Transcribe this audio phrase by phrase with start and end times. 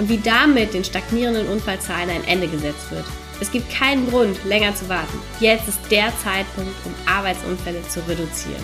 [0.00, 3.04] und wie damit den stagnierenden Unfallzahlen ein Ende gesetzt wird.
[3.38, 5.18] Es gibt keinen Grund, länger zu warten.
[5.40, 8.62] Jetzt ist der Zeitpunkt, um Arbeitsunfälle zu reduzieren.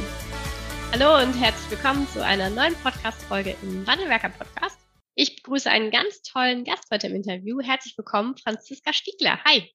[0.93, 4.79] Hallo und herzlich willkommen zu einer neuen Podcast-Folge im Wandelwerker Podcast.
[5.15, 7.61] Ich begrüße einen ganz tollen Gast heute im Interview.
[7.61, 9.39] Herzlich willkommen, Franziska Stiegler.
[9.45, 9.71] Hi.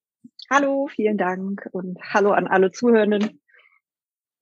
[0.50, 3.41] Hallo, vielen Dank und hallo an alle Zuhörenden.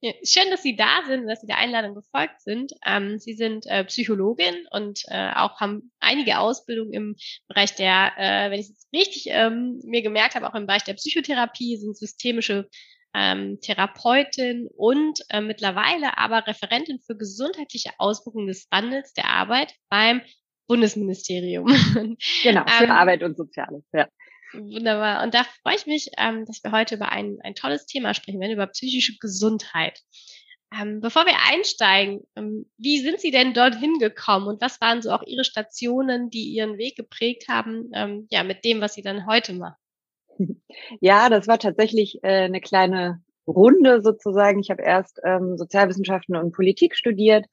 [0.02, 2.72] Ja, schön, dass Sie da sind, dass Sie der Einladung gefolgt sind.
[2.86, 7.16] Ähm, Sie sind äh, Psychologin und äh, auch haben einige Ausbildungen im
[7.50, 10.94] Bereich der, äh, wenn ich es richtig ähm, mir gemerkt habe, auch im Bereich der
[10.94, 12.70] Psychotherapie, sind systemische
[13.14, 20.22] ähm, Therapeutin und äh, mittlerweile aber Referentin für gesundheitliche Auswirkungen des Wandels der Arbeit beim
[20.68, 21.68] Bundesministerium.
[22.44, 24.08] Genau, für ähm, Arbeit und Soziales, ja.
[24.54, 25.24] Wunderbar.
[25.24, 28.40] Und da freue ich mich, ähm, dass wir heute über ein, ein tolles Thema sprechen
[28.40, 30.02] werden, über psychische Gesundheit.
[30.72, 35.12] Ähm, bevor wir einsteigen, ähm, wie sind Sie denn dorthin gekommen und was waren so
[35.12, 39.26] auch Ihre Stationen, die Ihren Weg geprägt haben, ähm, ja, mit dem, was Sie dann
[39.26, 39.76] heute machen?
[41.02, 44.60] Ja, das war tatsächlich äh, eine kleine Runde sozusagen.
[44.60, 47.46] Ich habe erst ähm, Sozialwissenschaften und Politik studiert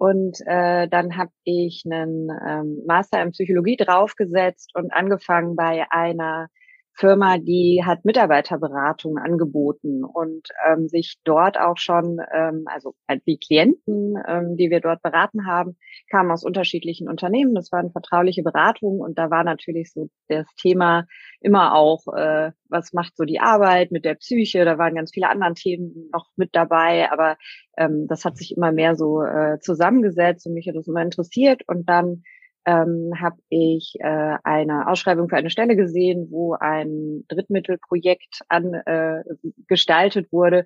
[0.00, 6.48] und äh, dann habe ich einen ähm, Master in Psychologie draufgesetzt und angefangen bei einer
[6.94, 13.38] Firma, die hat Mitarbeiterberatung angeboten und ähm, sich dort auch schon, ähm, also halt die
[13.38, 15.76] Klienten, ähm, die wir dort beraten haben,
[16.10, 17.54] kamen aus unterschiedlichen Unternehmen.
[17.54, 21.06] Das waren vertrauliche Beratungen und da war natürlich so das Thema
[21.40, 24.64] immer auch, äh, was macht so die Arbeit mit der Psyche.
[24.64, 27.36] Da waren ganz viele andere Themen noch mit dabei, aber
[27.78, 31.62] ähm, das hat sich immer mehr so äh, zusammengesetzt und mich hat das immer interessiert
[31.66, 32.22] und dann
[32.66, 39.22] ähm, habe ich äh, eine Ausschreibung für eine Stelle gesehen, wo ein Drittmittelprojekt an, äh,
[39.66, 40.64] gestaltet wurde.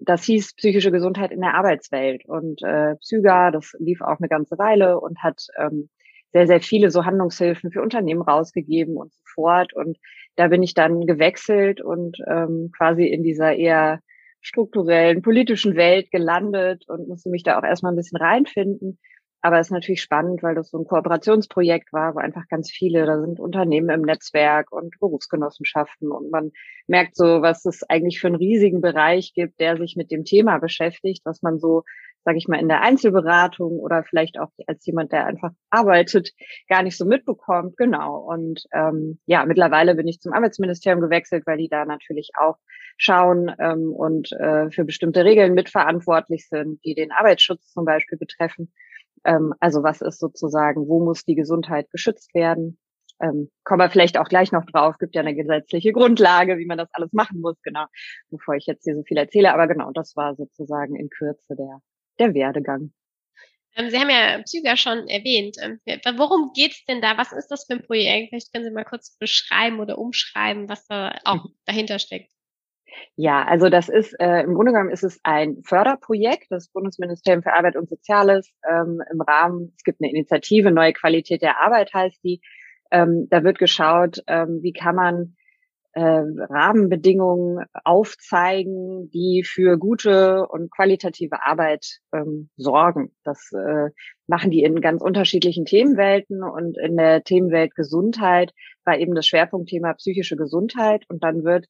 [0.00, 2.24] Das hieß psychische Gesundheit in der Arbeitswelt.
[2.26, 5.88] Und äh, Psyga, das lief auch eine ganze Weile und hat ähm,
[6.32, 9.74] sehr, sehr viele so Handlungshilfen für Unternehmen rausgegeben und so fort.
[9.74, 9.98] Und
[10.36, 14.00] da bin ich dann gewechselt und ähm, quasi in dieser eher
[14.40, 18.98] strukturellen, politischen Welt gelandet und musste mich da auch erstmal ein bisschen reinfinden.
[19.44, 23.06] Aber es ist natürlich spannend, weil das so ein Kooperationsprojekt war, wo einfach ganz viele,
[23.06, 26.52] da sind Unternehmen im Netzwerk und Berufsgenossenschaften und man
[26.86, 30.58] merkt so, was es eigentlich für einen riesigen Bereich gibt, der sich mit dem Thema
[30.58, 31.82] beschäftigt, was man so,
[32.24, 36.30] sage ich mal, in der Einzelberatung oder vielleicht auch als jemand, der einfach arbeitet,
[36.68, 37.76] gar nicht so mitbekommt.
[37.76, 38.18] Genau.
[38.18, 42.58] Und ähm, ja, mittlerweile bin ich zum Arbeitsministerium gewechselt, weil die da natürlich auch
[42.96, 48.72] schauen ähm, und äh, für bestimmte Regeln mitverantwortlich sind, die den Arbeitsschutz zum Beispiel betreffen.
[49.24, 52.78] Ähm, also was ist sozusagen, wo muss die Gesundheit geschützt werden?
[53.20, 56.78] Ähm, kommen wir vielleicht auch gleich noch drauf, gibt ja eine gesetzliche Grundlage, wie man
[56.78, 57.84] das alles machen muss, genau,
[58.30, 59.52] bevor ich jetzt hier so viel erzähle.
[59.52, 61.80] Aber genau, das war sozusagen in Kürze der,
[62.18, 62.92] der Werdegang.
[63.76, 65.56] Ähm, Sie haben ja Psyga schon erwähnt.
[65.60, 65.80] Ähm,
[66.16, 67.16] worum geht's denn da?
[67.16, 68.30] Was ist das für ein Projekt?
[68.30, 72.32] Vielleicht können Sie mal kurz beschreiben oder umschreiben, was da auch dahinter steckt.
[73.16, 77.52] Ja, also das ist äh, im Grunde genommen ist es ein Förderprojekt des Bundesministeriums für
[77.52, 79.72] Arbeit und Soziales ähm, im Rahmen.
[79.76, 82.40] Es gibt eine Initiative Neue Qualität der Arbeit heißt die.
[82.90, 85.36] Ähm, da wird geschaut, ähm, wie kann man
[85.94, 93.12] äh, Rahmenbedingungen aufzeigen, die für gute und qualitative Arbeit ähm, sorgen.
[93.24, 93.90] Das äh,
[94.26, 98.52] machen die in ganz unterschiedlichen Themenwelten und in der Themenwelt Gesundheit
[98.84, 101.66] war eben das Schwerpunktthema psychische Gesundheit und dann wird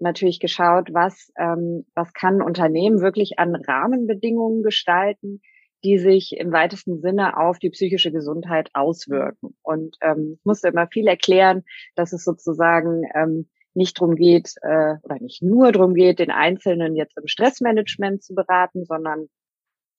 [0.00, 5.40] natürlich geschaut, was, ähm, was kann Unternehmen wirklich an Rahmenbedingungen gestalten,
[5.84, 9.56] die sich im weitesten Sinne auf die psychische Gesundheit auswirken.
[9.62, 11.64] Und ähm, ich musste immer viel erklären,
[11.94, 16.96] dass es sozusagen ähm, nicht drum geht äh, oder nicht nur drum geht, den Einzelnen
[16.96, 19.28] jetzt im Stressmanagement zu beraten, sondern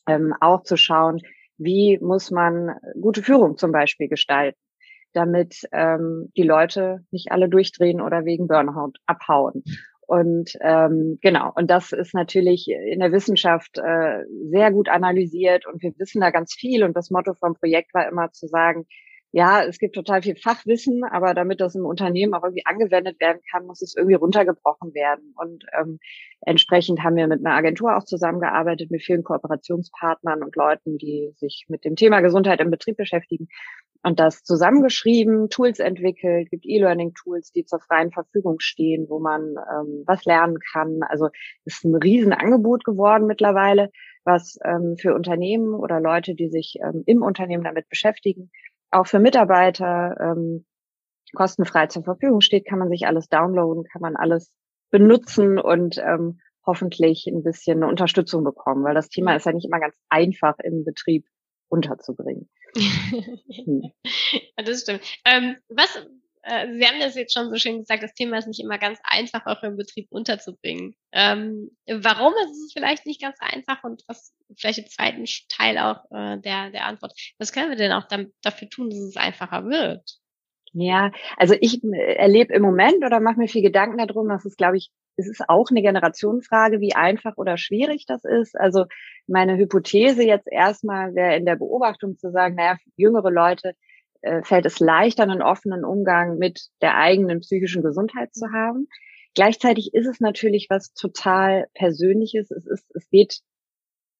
[0.07, 1.21] ähm, auch zu schauen,
[1.57, 4.59] wie muss man gute Führung zum Beispiel gestalten
[5.13, 9.63] damit ähm, die Leute nicht alle durchdrehen oder wegen Burnout abhauen.
[10.07, 15.81] Und ähm, genau, und das ist natürlich in der Wissenschaft äh, sehr gut analysiert und
[15.81, 16.85] wir wissen da ganz viel.
[16.85, 18.85] Und das Motto vom Projekt war immer zu sagen,
[19.31, 23.41] ja, es gibt total viel Fachwissen, aber damit das im Unternehmen auch irgendwie angewendet werden
[23.51, 25.33] kann, muss es irgendwie runtergebrochen werden.
[25.35, 25.99] Und ähm,
[26.41, 31.65] entsprechend haben wir mit einer Agentur auch zusammengearbeitet, mit vielen Kooperationspartnern und Leuten, die sich
[31.67, 33.49] mit dem Thema Gesundheit im Betrieb beschäftigen.
[34.03, 40.03] Und das zusammengeschrieben, Tools entwickelt, gibt E-Learning-Tools, die zur freien Verfügung stehen, wo man ähm,
[40.05, 40.99] was lernen kann.
[41.07, 41.29] Also
[41.65, 43.89] ist ein Riesenangebot geworden mittlerweile,
[44.23, 48.51] was ähm, für Unternehmen oder Leute, die sich ähm, im Unternehmen damit beschäftigen,
[48.91, 50.65] auch für Mitarbeiter ähm,
[51.33, 54.51] kostenfrei zur Verfügung steht, kann man sich alles downloaden, kann man alles
[54.91, 59.65] benutzen und ähm, hoffentlich ein bisschen eine Unterstützung bekommen, weil das Thema ist ja nicht
[59.65, 61.25] immer ganz einfach im Betrieb
[61.69, 62.49] unterzubringen.
[62.75, 63.91] Hm.
[64.55, 65.01] Das stimmt.
[65.25, 65.95] Ähm, was,
[66.43, 68.99] äh, Sie haben das jetzt schon so schön gesagt, das Thema ist nicht immer ganz
[69.03, 70.95] einfach, auch im Betrieb unterzubringen.
[71.11, 76.03] Ähm, warum ist es vielleicht nicht ganz einfach und was vielleicht im zweiten Teil auch
[76.11, 79.65] äh, der, der Antwort, was können wir denn auch dann, dafür tun, dass es einfacher
[79.65, 80.19] wird?
[80.73, 84.55] Ja, also ich äh, erlebe im Moment oder mache mir viel Gedanken darum, dass es,
[84.57, 88.57] glaube ich, es ist auch eine Generationenfrage, wie einfach oder schwierig das ist.
[88.57, 88.85] Also
[89.27, 93.73] meine Hypothese jetzt erstmal wäre in der Beobachtung zu sagen, naja, jüngere Leute
[94.21, 98.87] äh, fällt es leichter, einen offenen Umgang mit der eigenen psychischen Gesundheit zu haben.
[99.35, 102.49] Gleichzeitig ist es natürlich was total Persönliches.
[102.51, 103.41] Es ist, es geht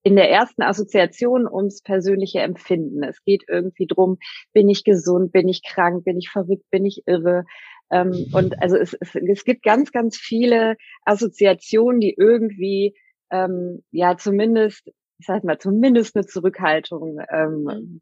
[0.04, 3.04] in der ersten Assoziation ums persönliche Empfinden.
[3.04, 4.20] Es geht irgendwie drum,
[4.54, 7.46] bin ich gesund, bin ich krank, bin ich verrückt, bin ich irre.
[7.92, 10.76] Ähm, und also es, es, es gibt ganz, ganz viele
[11.06, 12.96] Assoziationen, die irgendwie
[13.32, 14.90] ähm, ja zumindest
[15.20, 18.02] ich sag mal, zumindest eine Zurückhaltung ähm,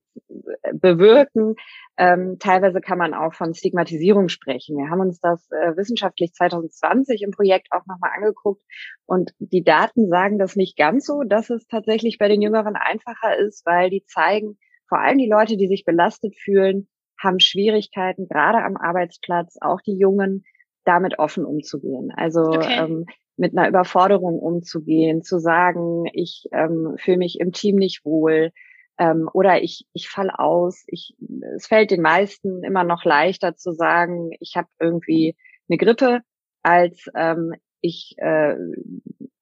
[0.73, 1.55] bewirken.
[1.97, 4.77] Ähm, teilweise kann man auch von Stigmatisierung sprechen.
[4.77, 8.61] Wir haben uns das äh, wissenschaftlich 2020 im Projekt auch nochmal angeguckt
[9.05, 13.37] und die Daten sagen das nicht ganz so, dass es tatsächlich bei den Jüngeren einfacher
[13.37, 16.87] ist, weil die zeigen, vor allem die Leute, die sich belastet fühlen,
[17.25, 20.45] haben Schwierigkeiten, gerade am Arbeitsplatz, auch die Jungen,
[20.85, 22.11] damit offen umzugehen.
[22.15, 22.85] Also okay.
[22.85, 23.05] ähm,
[23.37, 28.51] mit einer Überforderung umzugehen, zu sagen, ich ähm, fühle mich im Team nicht wohl
[28.97, 30.85] ähm, oder ich, ich fall aus.
[30.87, 31.15] Ich,
[31.55, 35.35] es fällt den meisten immer noch leichter zu sagen, ich habe irgendwie
[35.67, 36.21] eine Grippe,
[36.63, 38.55] als ähm, ich äh,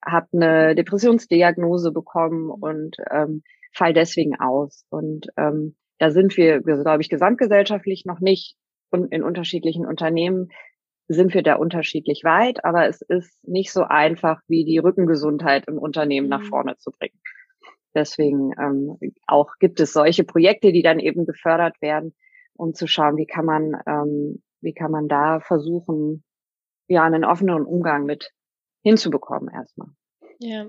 [0.04, 4.86] habe eine Depressionsdiagnose bekommen und ähm, fall deswegen aus.
[4.90, 8.56] Und ähm, da sind wir, glaube ich, gesamtgesellschaftlich noch nicht
[8.90, 10.50] und in unterschiedlichen Unternehmen
[11.08, 15.78] sind wir da unterschiedlich weit, aber es ist nicht so einfach, wie die Rückengesundheit im
[15.78, 16.48] Unternehmen nach mhm.
[16.48, 17.20] vorne zu bringen.
[17.94, 18.98] Deswegen ähm,
[19.28, 22.16] auch gibt es solche Projekte, die dann eben gefördert werden,
[22.56, 26.24] um zu schauen, wie kann man, ähm, wie kann man da versuchen,
[26.88, 28.32] ja, einen offenen Umgang mit
[28.84, 29.90] hinzubekommen erstmal.
[30.40, 30.66] Ja,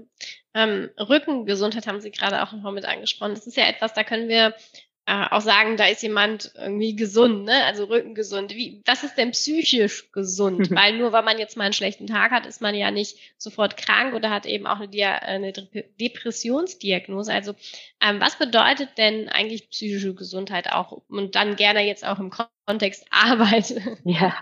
[0.54, 3.34] ähm, Rückengesundheit haben Sie gerade auch nochmal mit angesprochen.
[3.34, 4.54] Das ist ja etwas, da können wir
[5.06, 7.64] äh, auch sagen, da ist jemand irgendwie gesund, ne?
[7.64, 8.54] also rückengesund.
[8.54, 10.70] Wie, was ist denn psychisch gesund?
[10.70, 13.76] weil nur weil man jetzt mal einen schlechten Tag hat, ist man ja nicht sofort
[13.76, 17.32] krank oder hat eben auch eine, Dia eine Depressionsdiagnose.
[17.32, 17.54] Also
[18.04, 22.30] ähm, was bedeutet denn eigentlich psychische Gesundheit auch und dann gerne jetzt auch im
[22.66, 23.74] Kontext Arbeit?
[24.04, 24.36] Ja,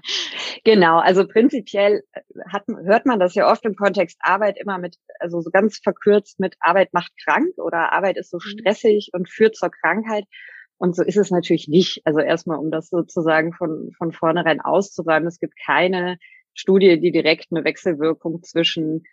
[0.64, 0.98] genau.
[0.98, 2.20] Also prinzipiell äh,
[2.50, 6.40] hat, hört man das ja oft im Kontext Arbeit immer mit, also so ganz verkürzt
[6.40, 8.58] mit Arbeit macht krank oder Arbeit ist so mhm.
[8.58, 10.24] stressig und führt zur Krankheit.
[10.78, 12.02] Und so ist es natürlich nicht.
[12.04, 16.18] Also erstmal, um das sozusagen von, von vornherein auszuräumen, es gibt keine
[16.54, 19.04] Studie, die direkt eine Wechselwirkung zwischen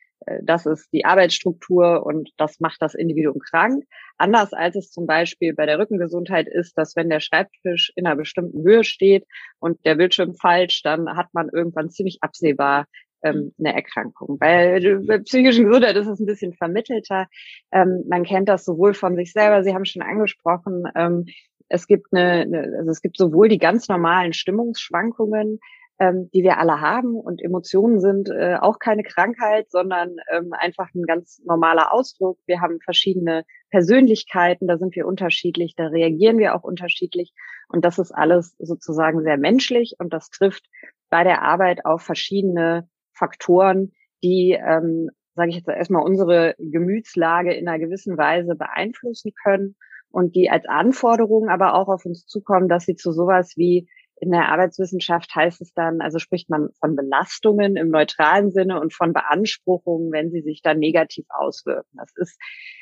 [0.44, 3.86] das ist die Arbeitsstruktur und das macht das Individuum krank.
[4.18, 8.16] Anders als es zum Beispiel bei der Rückengesundheit ist, dass wenn der Schreibtisch in einer
[8.16, 9.26] bestimmten Höhe steht
[9.60, 12.86] und der Bildschirm falsch, dann hat man irgendwann ziemlich absehbar
[13.24, 14.38] ähm, eine Erkrankung.
[14.38, 17.28] Bei, bei psychischen Gesundheit ist es ein bisschen vermittelter.
[17.72, 21.26] Ähm, man kennt das sowohl von sich selber, Sie haben schon angesprochen, ähm,
[21.70, 25.60] es gibt eine, also es gibt sowohl die ganz normalen Stimmungsschwankungen,
[26.00, 27.16] ähm, die wir alle haben.
[27.16, 32.40] Und Emotionen sind äh, auch keine Krankheit, sondern ähm, einfach ein ganz normaler Ausdruck.
[32.46, 37.34] Wir haben verschiedene Persönlichkeiten, da sind wir unterschiedlich, da reagieren wir auch unterschiedlich.
[37.68, 40.66] Und das ist alles sozusagen sehr menschlich und das trifft
[41.10, 43.92] bei der Arbeit auf verschiedene Faktoren,
[44.24, 49.76] die, ähm, sage ich jetzt erstmal, unsere Gemütslage in einer gewissen Weise beeinflussen können
[50.12, 53.88] und die als Anforderungen aber auch auf uns zukommen, dass sie zu sowas wie
[54.22, 58.94] in der Arbeitswissenschaft heißt es dann, also spricht man von Belastungen im neutralen Sinne und
[58.94, 61.90] von Beanspruchungen, wenn sie sich dann negativ auswirken.
[61.98, 62.38] Das ist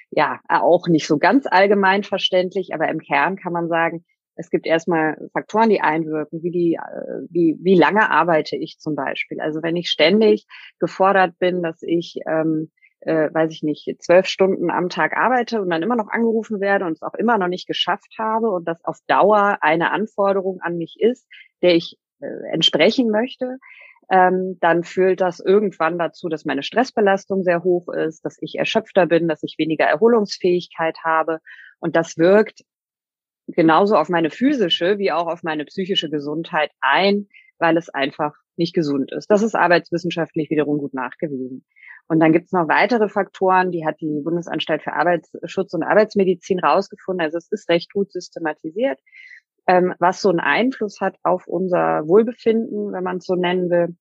[0.09, 4.05] ja auch nicht so ganz allgemein verständlich, aber im Kern kann man sagen,
[4.37, 8.95] es gibt erstmal Faktoren, die einwirken, wie die, äh, wie, wie lange arbeite ich zum
[8.95, 9.41] Beispiel.
[9.41, 10.45] Also wenn ich ständig
[10.79, 15.69] gefordert bin, dass ich ähm, äh, weiß ich nicht, zwölf Stunden am Tag arbeite und
[15.69, 18.83] dann immer noch angerufen werde und es auch immer noch nicht geschafft habe und das
[18.83, 21.27] auf Dauer eine Anforderung an mich ist,
[21.61, 23.57] der ich äh, entsprechen möchte,
[24.09, 29.05] ähm, dann führt das irgendwann dazu, dass meine Stressbelastung sehr hoch ist, dass ich erschöpfter
[29.05, 31.39] bin, dass ich weniger Erholungsfähigkeit habe
[31.79, 32.61] und das wirkt
[33.47, 37.27] genauso auf meine physische wie auch auf meine psychische Gesundheit ein,
[37.59, 39.29] weil es einfach nicht gesund ist.
[39.29, 41.65] Das ist arbeitswissenschaftlich wiederum gut nachgewiesen.
[42.07, 46.59] Und dann gibt es noch weitere Faktoren, die hat die Bundesanstalt für Arbeitsschutz und Arbeitsmedizin
[46.59, 47.25] rausgefunden.
[47.25, 48.99] Also es ist recht gut systematisiert,
[49.67, 53.95] ähm, was so einen Einfluss hat auf unser Wohlbefinden, wenn man es so nennen will.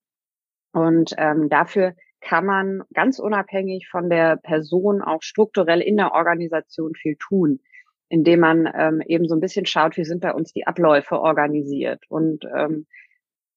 [0.73, 6.95] Und ähm, dafür kann man ganz unabhängig von der Person auch strukturell in der Organisation
[6.95, 7.61] viel tun,
[8.09, 12.05] indem man ähm, eben so ein bisschen schaut, wie sind bei uns die Abläufe organisiert.
[12.09, 12.87] Und ähm,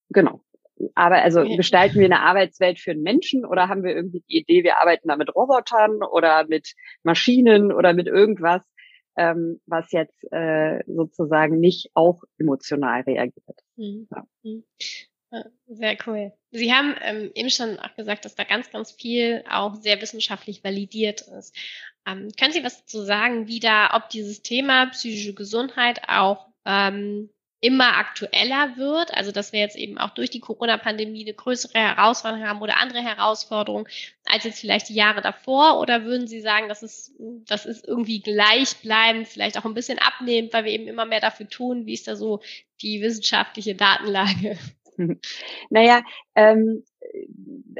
[0.10, 0.42] genau,
[0.96, 4.64] aber also gestalten wir eine Arbeitswelt für einen Menschen oder haben wir irgendwie die Idee,
[4.64, 8.62] wir arbeiten da mit Robotern oder mit Maschinen oder mit irgendwas,
[9.18, 13.60] ähm, was jetzt äh, sozusagen nicht auch emotional reagiert.
[13.76, 14.08] Mhm.
[14.12, 14.24] Ja.
[14.44, 14.64] Mhm.
[15.68, 16.34] Sehr cool.
[16.52, 20.64] Sie haben ähm, eben schon auch gesagt, dass da ganz, ganz viel auch sehr wissenschaftlich
[20.64, 21.56] validiert ist.
[22.08, 27.30] Ähm, können Sie was dazu sagen, wie da, ob dieses Thema psychische Gesundheit auch ähm,
[27.62, 32.48] immer aktueller wird, also dass wir jetzt eben auch durch die Corona-Pandemie eine größere Herausforderung
[32.48, 33.88] haben oder andere Herausforderungen
[34.26, 35.80] als jetzt vielleicht die Jahre davor?
[35.80, 40.54] Oder würden Sie sagen, das ist, das ist irgendwie gleichbleibend, vielleicht auch ein bisschen abnehmend,
[40.54, 41.86] weil wir eben immer mehr dafür tun?
[41.86, 42.40] Wie ist da so
[42.82, 44.58] die wissenschaftliche Datenlage?
[45.70, 46.04] Naja,
[46.36, 46.84] ähm,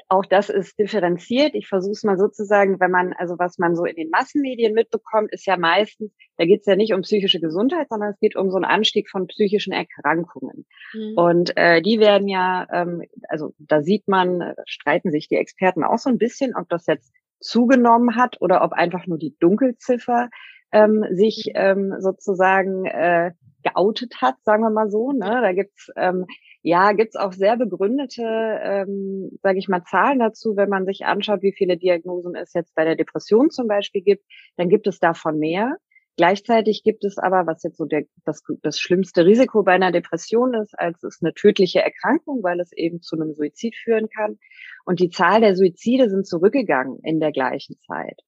[0.08, 1.54] auch das ist differenziert.
[1.54, 5.32] Ich versuche es mal sozusagen, wenn man, also was man so in den Massenmedien mitbekommt,
[5.32, 8.50] ist ja meistens, da geht es ja nicht um psychische Gesundheit, sondern es geht um
[8.50, 10.66] so einen Anstieg von psychischen Erkrankungen.
[10.94, 11.14] Mhm.
[11.16, 15.98] Und äh, die werden ja, ähm, also da sieht man, streiten sich die Experten auch
[15.98, 20.30] so ein bisschen, ob das jetzt zugenommen hat oder ob einfach nur die Dunkelziffer
[20.72, 21.54] ähm, sich mhm.
[21.56, 23.32] ähm, sozusagen äh,
[23.64, 25.12] geoutet hat, sagen wir mal so.
[25.12, 25.40] Ne?
[25.42, 26.26] Da gibt's ähm,
[26.62, 30.56] ja, gibt's auch sehr begründete, ähm, sage ich mal, Zahlen dazu.
[30.56, 34.26] Wenn man sich anschaut, wie viele Diagnosen es jetzt bei der Depression zum Beispiel gibt,
[34.58, 35.78] dann gibt es davon mehr.
[36.18, 40.54] Gleichzeitig gibt es aber, was jetzt so der, das, das schlimmste Risiko bei einer Depression
[40.54, 44.38] ist, als es eine tödliche Erkrankung, weil es eben zu einem Suizid führen kann.
[44.84, 48.20] Und die Zahl der Suizide sind zurückgegangen in der gleichen Zeit.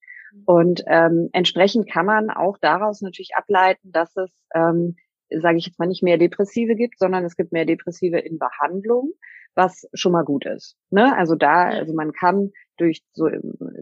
[0.46, 4.96] Und ähm, entsprechend kann man auch daraus natürlich ableiten, dass es ähm,
[5.40, 9.14] sage ich jetzt mal, nicht mehr Depressive gibt, sondern es gibt mehr Depressive in Behandlung,
[9.56, 10.76] was schon mal gut ist.
[10.90, 11.16] Ne?
[11.18, 13.30] Also da, also man kann durch so,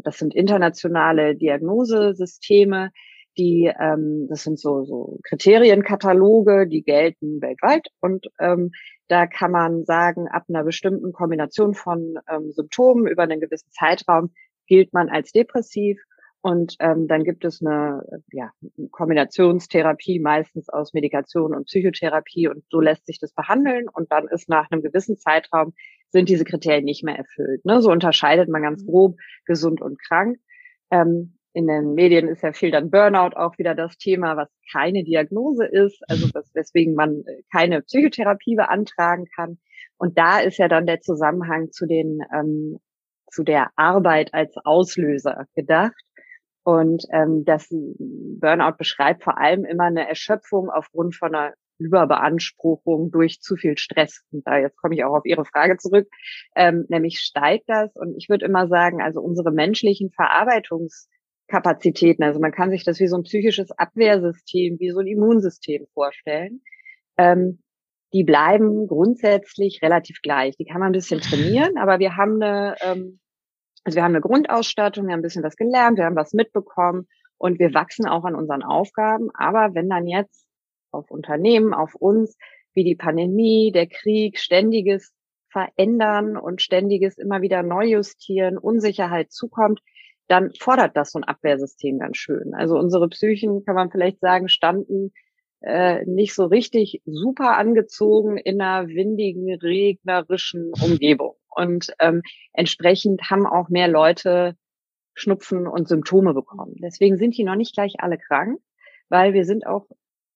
[0.03, 2.91] das sind internationale Diagnosesysteme,
[3.37, 8.71] die, ähm, das sind so, so Kriterienkataloge, die gelten weltweit und ähm,
[9.07, 14.33] da kann man sagen, ab einer bestimmten Kombination von ähm, Symptomen über einen gewissen Zeitraum
[14.67, 15.99] gilt man als depressiv
[16.41, 18.51] und ähm, dann gibt es eine ja,
[18.91, 22.47] Kombinationstherapie, meistens aus Medikation und Psychotherapie.
[22.47, 23.87] Und so lässt sich das behandeln.
[23.91, 25.73] Und dann ist nach einem gewissen Zeitraum
[26.11, 27.65] sind diese Kriterien nicht mehr erfüllt.
[27.65, 27.81] Ne?
[27.81, 28.87] So unterscheidet man ganz mhm.
[28.87, 30.37] grob gesund und krank.
[30.91, 35.03] Ähm, in den Medien ist ja viel dann Burnout auch wieder das Thema, was keine
[35.03, 39.57] Diagnose ist, also das, weswegen man äh, keine Psychotherapie beantragen kann.
[39.97, 42.79] Und da ist ja dann der Zusammenhang zu den ähm,
[43.31, 45.93] zu der Arbeit als Auslöser gedacht.
[46.63, 53.41] Und ähm, das Burnout beschreibt vor allem immer eine Erschöpfung aufgrund von einer Überbeanspruchung durch
[53.41, 54.23] zu viel Stress.
[54.31, 56.07] Und da jetzt komme ich auch auf Ihre Frage zurück.
[56.55, 57.95] Ähm, nämlich steigt das.
[57.95, 63.07] Und ich würde immer sagen, also unsere menschlichen Verarbeitungskapazitäten, also man kann sich das wie
[63.07, 66.61] so ein psychisches Abwehrsystem, wie so ein Immunsystem vorstellen.
[67.17, 67.63] Ähm,
[68.13, 70.55] die bleiben grundsätzlich relativ gleich.
[70.57, 73.19] Die kann man ein bisschen trainieren, aber wir haben eine ähm,
[73.83, 77.07] also wir haben eine Grundausstattung, wir haben ein bisschen was gelernt, wir haben was mitbekommen
[77.37, 79.29] und wir wachsen auch an unseren Aufgaben.
[79.33, 80.45] Aber wenn dann jetzt
[80.91, 82.37] auf Unternehmen, auf uns,
[82.73, 85.13] wie die Pandemie, der Krieg, ständiges
[85.51, 89.81] Verändern und ständiges immer wieder neu justieren, Unsicherheit zukommt,
[90.27, 92.53] dann fordert das so ein Abwehrsystem ganz schön.
[92.53, 95.11] Also unsere Psychen, kann man vielleicht sagen, standen
[95.61, 101.35] äh, nicht so richtig super angezogen in einer windigen, regnerischen Umgebung.
[101.59, 102.21] Und ähm,
[102.53, 104.55] entsprechend haben auch mehr Leute
[105.13, 106.75] Schnupfen und Symptome bekommen.
[106.81, 108.61] Deswegen sind die noch nicht gleich alle krank,
[109.09, 109.85] weil wir sind auch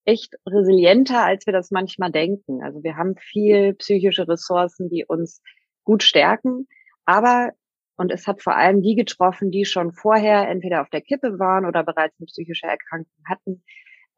[0.04, 2.62] echt resilienter, als wir das manchmal denken.
[2.62, 5.42] Also wir haben viel psychische Ressourcen, die uns
[5.86, 6.68] gut stärken.
[7.06, 7.52] Aber,
[7.96, 11.66] und es hat vor allem die getroffen, die schon vorher entweder auf der Kippe waren
[11.66, 13.64] oder bereits eine psychische Erkrankung hatten,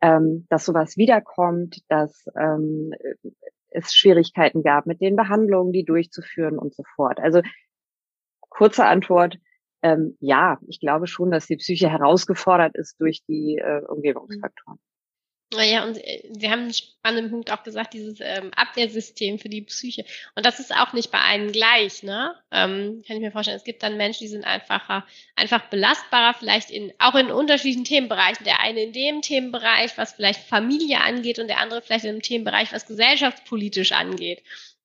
[0.02, 2.94] ähm, dass sowas wiederkommt, dass ähm,
[3.76, 7.20] es Schwierigkeiten gab mit den Behandlungen, die durchzuführen und so fort.
[7.20, 7.42] Also
[8.50, 9.38] kurze Antwort,
[9.82, 14.80] ähm, ja, ich glaube schon, dass die Psyche herausgefordert ist durch die äh, Umgebungsfaktoren.
[15.56, 19.62] Naja, und äh, Sie haben einen spannenden Punkt auch gesagt, dieses ähm, Abwehrsystem für die
[19.62, 20.06] Psyche.
[20.36, 22.36] Und das ist auch nicht bei allen gleich, ne?
[22.52, 23.58] Ähm, kann ich mir vorstellen.
[23.58, 28.46] Es gibt dann Menschen, die sind einfacher, einfach belastbarer, vielleicht in, auch in unterschiedlichen Themenbereichen.
[28.46, 32.22] Der eine in dem Themenbereich, was vielleicht Familie angeht und der andere vielleicht in dem
[32.22, 34.42] Themenbereich, was gesellschaftspolitisch angeht.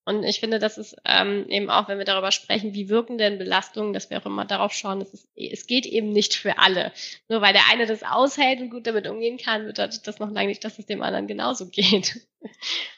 [0.06, 3.38] Und ich finde, das ist ähm, eben auch, wenn wir darüber sprechen, wie wirken denn
[3.38, 6.92] Belastungen, dass wir auch immer darauf schauen, dass es, es geht eben nicht für alle.
[7.28, 10.48] Nur weil der eine das aushält und gut damit umgehen kann, bedeutet das noch lange
[10.48, 12.26] nicht, dass es dem anderen genauso geht.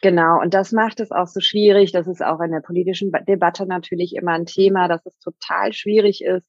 [0.01, 1.91] Genau, und das macht es auch so schwierig.
[1.91, 6.23] Das ist auch in der politischen Debatte natürlich immer ein Thema, dass es total schwierig
[6.23, 6.47] ist,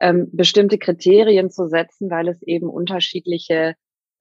[0.00, 3.76] ähm, bestimmte Kriterien zu setzen, weil es eben unterschiedliche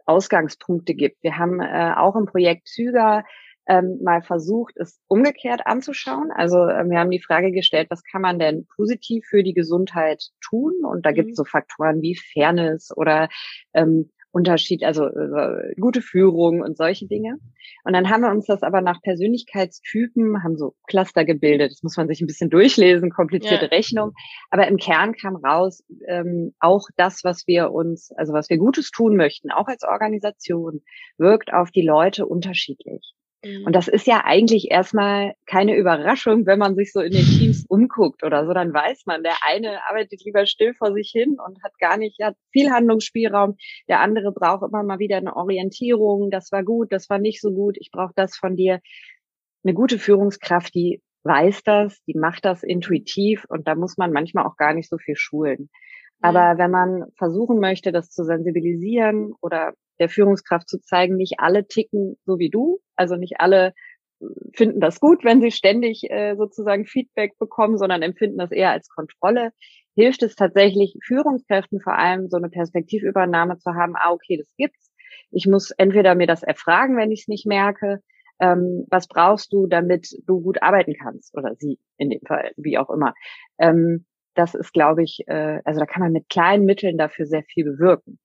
[0.05, 1.23] Ausgangspunkte gibt.
[1.23, 3.23] Wir haben äh, auch im Projekt Züger
[3.71, 6.29] ähm, mal versucht, es umgekehrt anzuschauen.
[6.35, 10.21] Also äh, wir haben die Frage gestellt, was kann man denn positiv für die Gesundheit
[10.41, 10.73] tun?
[10.83, 11.15] Und da mhm.
[11.15, 13.29] gibt es so Faktoren wie Fairness oder
[13.73, 17.37] ähm, Unterschied, also äh, gute Führung und solche Dinge.
[17.85, 21.71] Und dann haben wir uns das aber nach Persönlichkeitstypen, haben so Cluster gebildet.
[21.71, 23.71] Das muss man sich ein bisschen durchlesen, komplizierte ja.
[23.71, 24.11] Rechnung.
[24.49, 28.91] Aber im Kern kam raus, ähm, auch das, was wir uns, also was wir Gutes
[28.91, 30.81] tun möchten, auch als Organisation,
[31.17, 33.13] wirkt auf die Leute unterschiedlich.
[33.65, 37.65] Und das ist ja eigentlich erstmal keine Überraschung, wenn man sich so in den Teams
[37.69, 41.63] umguckt oder so, dann weiß man, der eine arbeitet lieber still vor sich hin und
[41.63, 43.57] hat gar nicht, hat viel Handlungsspielraum.
[43.87, 46.29] Der andere braucht immer mal wieder eine Orientierung.
[46.29, 47.77] Das war gut, das war nicht so gut.
[47.79, 48.79] Ich brauche das von dir.
[49.63, 54.45] Eine gute Führungskraft, die weiß das, die macht das intuitiv und da muss man manchmal
[54.45, 55.69] auch gar nicht so viel schulen.
[56.21, 61.67] Aber wenn man versuchen möchte, das zu sensibilisieren oder der Führungskraft zu zeigen, nicht alle
[61.67, 63.73] ticken so wie du, also nicht alle
[64.19, 68.71] äh, finden das gut, wenn sie ständig äh, sozusagen Feedback bekommen, sondern empfinden das eher
[68.71, 69.51] als Kontrolle,
[69.95, 74.91] hilft es tatsächlich Führungskräften vor allem so eine Perspektivübernahme zu haben, ah, okay, das gibt's.
[75.31, 78.01] Ich muss entweder mir das erfragen, wenn ich es nicht merke,
[78.39, 82.77] ähm, was brauchst du, damit du gut arbeiten kannst, oder sie in dem Fall, wie
[82.77, 83.13] auch immer.
[83.59, 87.43] Ähm, das ist, glaube ich, äh, also da kann man mit kleinen Mitteln dafür sehr
[87.43, 88.19] viel bewirken.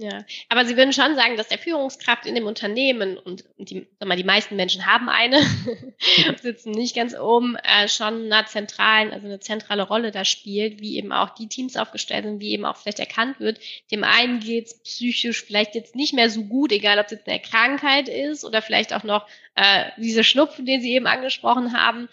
[0.00, 4.08] Ja, aber Sie würden schon sagen, dass der Führungskraft in dem Unternehmen und die, sag
[4.08, 5.40] mal, die meisten Menschen haben eine,
[6.40, 10.98] sitzen nicht ganz oben, äh, schon eine zentralen, also eine zentrale Rolle da spielt, wie
[10.98, 13.58] eben auch die Teams aufgestellt sind, wie eben auch vielleicht erkannt wird.
[13.90, 17.40] Dem einen geht's psychisch vielleicht jetzt nicht mehr so gut, egal ob es jetzt eine
[17.40, 22.08] Krankheit ist oder vielleicht auch noch äh, diese Schnupfen, den Sie eben angesprochen haben,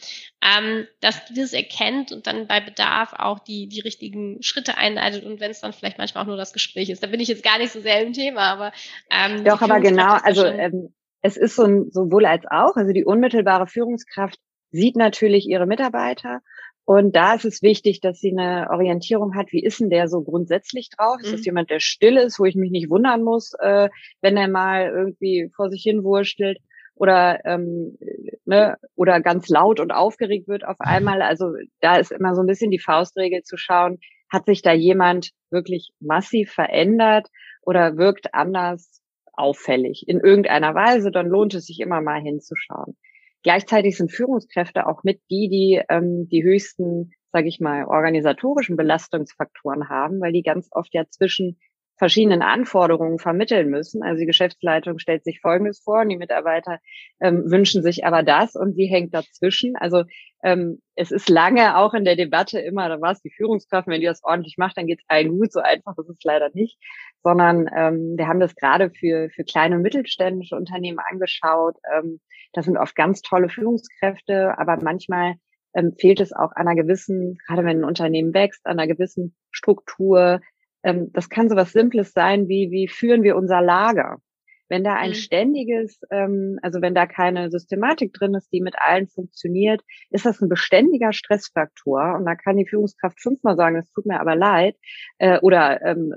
[0.46, 5.26] ähm, dass die das erkennt und dann bei Bedarf auch die, die richtigen Schritte einleitet
[5.26, 7.02] und wenn es dann vielleicht manchmal auch nur das Gespräch ist.
[7.02, 8.72] Da bin ich jetzt gar nicht so sehr im Thema, aber
[9.10, 13.06] ähm, Doch, aber genau, also ähm, es ist so ein, sowohl als auch, also die
[13.06, 14.38] unmittelbare Führungskraft
[14.72, 16.42] sieht natürlich ihre Mitarbeiter
[16.84, 20.22] und da ist es wichtig, dass sie eine Orientierung hat, wie ist denn der so
[20.22, 21.18] grundsätzlich drauf?
[21.22, 21.38] Ist mhm.
[21.38, 23.90] das jemand, der still ist, wo ich mich nicht wundern muss, äh,
[24.22, 26.60] wenn er mal irgendwie vor sich hin wurstelt?
[26.96, 27.98] oder ähm,
[28.46, 31.22] ne, oder ganz laut und aufgeregt wird auf einmal.
[31.22, 34.00] Also da ist immer so ein bisschen die Faustregel zu schauen,
[34.32, 37.28] hat sich da jemand wirklich massiv verändert
[37.62, 39.02] oder wirkt anders
[39.34, 42.96] auffällig in irgendeiner Weise, dann lohnt es sich immer mal hinzuschauen.
[43.44, 49.90] Gleichzeitig sind Führungskräfte auch mit die, die ähm, die höchsten, sage ich mal, organisatorischen Belastungsfaktoren
[49.90, 51.60] haben, weil die ganz oft ja zwischen
[51.98, 54.04] verschiedenen Anforderungen vermitteln müssen.
[54.04, 56.80] Also die Geschäftsleitung stellt sich Folgendes vor und die Mitarbeiter
[57.22, 59.76] ähm, wünschen sich aber das und sie hängt dazwischen.
[59.78, 60.04] Also
[60.44, 64.02] ähm, es ist lange auch in der Debatte immer, da war es die Führungskraft, wenn
[64.02, 65.54] die das ordentlich macht, dann geht es allen gut.
[65.54, 66.78] So einfach ist es leider nicht,
[67.24, 71.78] sondern ähm, wir haben das gerade für, für kleine und mittelständische Unternehmen angeschaut.
[71.96, 72.20] Ähm,
[72.52, 75.36] das sind oft ganz tolle Führungskräfte, aber manchmal
[75.74, 79.36] ähm, fehlt es auch an einer gewissen, gerade wenn ein Unternehmen wächst, an einer gewissen
[79.52, 80.42] Struktur,
[80.86, 84.20] ähm, das kann so was Simples sein, wie wie führen wir unser Lager.
[84.68, 85.16] Wenn da ein mhm.
[85.16, 90.42] ständiges, ähm, also wenn da keine Systematik drin ist, die mit allen funktioniert, ist das
[90.42, 92.16] ein beständiger Stressfaktor.
[92.16, 94.76] Und da kann die Führungskraft fünfmal sagen, es tut mir aber leid,
[95.20, 96.14] äh, oder ähm,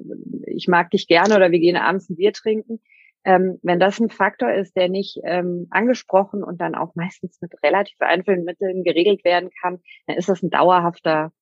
[0.47, 2.81] ich mag dich gerne oder wir gehen abends ein Bier trinken.
[3.25, 7.53] Ähm, wenn das ein Faktor ist, der nicht ähm, angesprochen und dann auch meistens mit
[7.63, 11.33] relativ einfachen Mitteln geregelt werden kann, dann ist das ein dauerhafter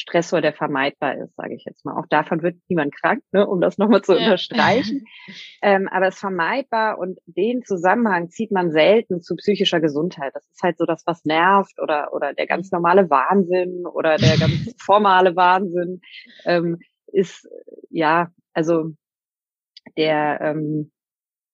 [0.00, 1.94] Stressor, der vermeidbar ist, sage ich jetzt mal.
[1.98, 4.20] Auch davon wird niemand krank, ne, um das nochmal zu ja.
[4.20, 5.04] unterstreichen.
[5.62, 10.34] ähm, aber es ist vermeidbar und den Zusammenhang zieht man selten zu psychischer Gesundheit.
[10.34, 14.38] Das ist halt so das, was nervt oder, oder der ganz normale Wahnsinn oder der
[14.38, 16.00] ganz formale Wahnsinn
[16.46, 17.46] ähm, ist,
[17.90, 18.92] ja, also
[19.98, 20.90] der ähm,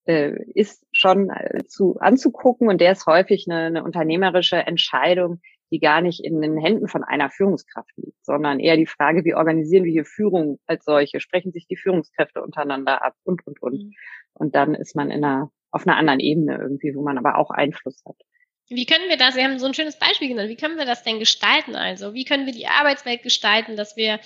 [0.05, 5.41] äh, ist schon äh, zu anzugucken und der ist häufig eine, eine unternehmerische Entscheidung,
[5.77, 9.35] die gar nicht in den Händen von einer Führungskraft liegt, sondern eher die Frage, wie
[9.35, 11.21] organisieren wir hier Führung als solche?
[11.21, 13.75] Sprechen sich die Führungskräfte untereinander ab und, und, und.
[13.75, 13.93] Mhm.
[14.33, 17.51] Und dann ist man in einer auf einer anderen Ebene irgendwie, wo man aber auch
[17.51, 18.17] Einfluss hat.
[18.69, 21.03] Wie können wir das, Sie haben so ein schönes Beispiel genannt, wie können wir das
[21.03, 22.15] denn gestalten also?
[22.15, 24.19] Wie können wir die Arbeitswelt gestalten, dass wir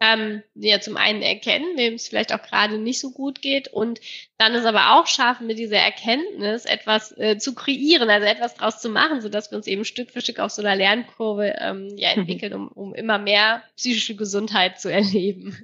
[0.00, 4.00] ähm, ja zum einen erkennen, wem es vielleicht auch gerade nicht so gut geht und
[4.38, 8.80] dann es aber auch schaffen, mit dieser Erkenntnis etwas äh, zu kreieren, also etwas draus
[8.80, 12.12] zu machen, sodass wir uns eben Stück für Stück auf so einer Lernkurve ähm, ja,
[12.12, 12.20] mhm.
[12.20, 15.56] entwickeln, um, um immer mehr psychische Gesundheit zu erleben.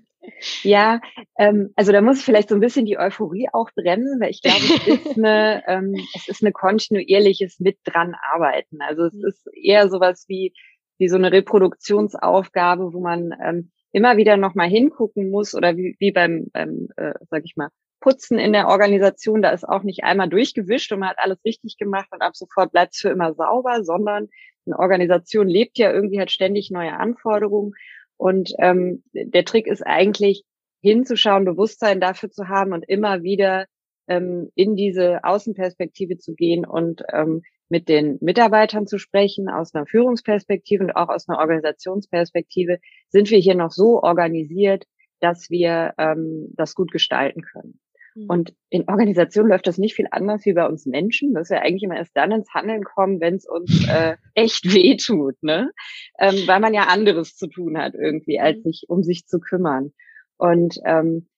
[0.63, 1.01] Ja,
[1.39, 4.59] ähm, also da muss vielleicht so ein bisschen die Euphorie auch brennen, weil ich glaube,
[4.59, 8.81] es ist eine, ähm, es ist eine kontinuierliches mit dran arbeiten.
[8.81, 9.27] Also es mhm.
[9.27, 10.55] ist eher sowas wie
[10.99, 16.11] wie so eine Reproduktionsaufgabe, wo man ähm, immer wieder nochmal hingucken muss oder wie, wie
[16.11, 17.69] beim, beim äh, sag ich mal,
[18.01, 21.79] Putzen in der Organisation, da ist auch nicht einmal durchgewischt und man hat alles richtig
[21.79, 24.29] gemacht und ab sofort bleibt es für immer sauber, sondern
[24.67, 27.73] eine Organisation lebt ja irgendwie, hat ständig neue Anforderungen.
[28.17, 30.45] Und ähm, der Trick ist eigentlich
[30.83, 33.67] hinzuschauen, Bewusstsein dafür zu haben und immer wieder
[34.09, 39.87] ähm, in diese Außenperspektive zu gehen und ähm, mit den Mitarbeitern zu sprechen, aus einer
[39.87, 44.85] Führungsperspektive und auch aus einer Organisationsperspektive, sind wir hier noch so organisiert,
[45.21, 47.81] dass wir ähm, das gut gestalten können.
[48.15, 48.27] Mhm.
[48.29, 51.83] Und in Organisationen läuft das nicht viel anders wie bei uns Menschen, dass wir eigentlich
[51.83, 55.71] immer erst dann ins Handeln kommen, wenn es uns äh, echt weh tut, ne?
[56.19, 58.63] Ähm, weil man ja anderes zu tun hat irgendwie, als mhm.
[58.63, 59.93] sich um sich zu kümmern.
[60.37, 61.29] Und ähm,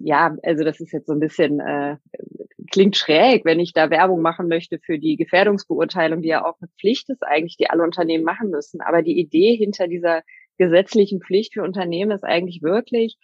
[0.00, 1.96] ja, also das ist jetzt so ein bisschen äh,
[2.70, 6.70] klingt schräg, wenn ich da Werbung machen möchte für die Gefährdungsbeurteilung, die ja auch eine
[6.78, 8.80] Pflicht ist eigentlich, die alle Unternehmen machen müssen.
[8.80, 10.22] Aber die Idee hinter dieser
[10.56, 13.16] gesetzlichen Pflicht für Unternehmen ist eigentlich wirklich,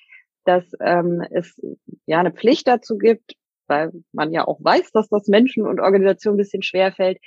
[0.44, 1.61] dass ähm, es
[2.07, 3.35] ja eine Pflicht dazu gibt,
[3.66, 7.18] weil man ja auch weiß, dass das Menschen und Organisationen ein bisschen schwer fällt,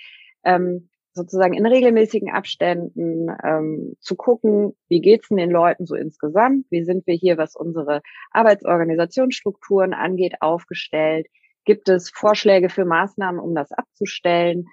[0.44, 6.66] ähm, sozusagen in regelmäßigen Abständen ähm, zu gucken, wie geht's denn den Leuten so insgesamt,
[6.70, 11.28] wie sind wir hier, was unsere Arbeitsorganisationsstrukturen angeht, aufgestellt,
[11.66, 14.68] gibt es Vorschläge für Maßnahmen, um das abzustellen,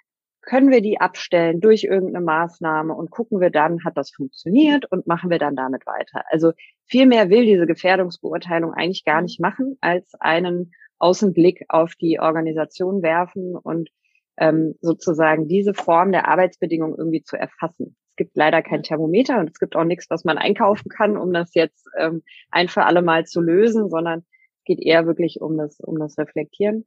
[0.47, 5.07] können wir die abstellen durch irgendeine Maßnahme und gucken wir dann, hat das funktioniert und
[5.07, 6.23] machen wir dann damit weiter.
[6.31, 6.53] Also
[6.87, 13.03] viel mehr will diese Gefährdungsbeurteilung eigentlich gar nicht machen, als einen Außenblick auf die Organisation
[13.03, 13.91] werfen und
[14.39, 17.97] ähm, sozusagen diese Form der Arbeitsbedingungen irgendwie zu erfassen.
[18.11, 21.33] Es gibt leider kein Thermometer und es gibt auch nichts, was man einkaufen kann, um
[21.33, 25.57] das jetzt ähm, ein für alle Mal zu lösen, sondern es geht eher wirklich um
[25.57, 26.87] das, um das Reflektieren.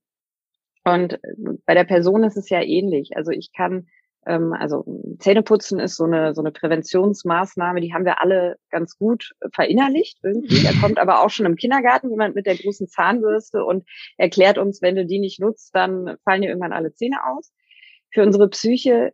[0.86, 1.20] Und
[1.66, 3.12] bei der Person ist es ja ähnlich.
[3.16, 3.88] Also ich kann,
[4.30, 4.86] ähm, also
[5.18, 10.64] Zähneputzen ist so eine so eine Präventionsmaßnahme, die haben wir alle ganz gut verinnerlicht irgendwie.
[10.70, 13.84] Da kommt aber auch schon im Kindergarten jemand mit der großen Zahnbürste und
[14.18, 17.52] erklärt uns, wenn du die nicht nutzt, dann fallen dir irgendwann alle Zähne aus.
[18.12, 19.12] Für unsere Psyche